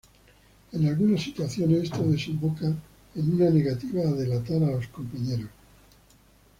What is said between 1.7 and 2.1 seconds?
esto